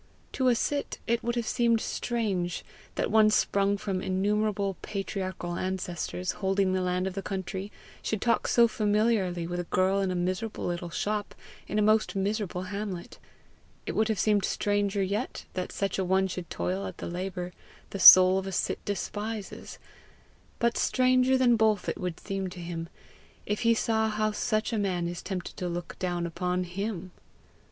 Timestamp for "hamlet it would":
12.63-14.07